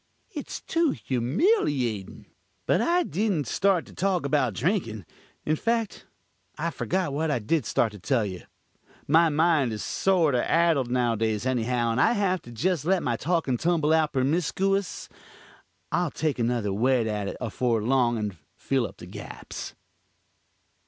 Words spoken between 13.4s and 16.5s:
tumble out permiskuous. I'll take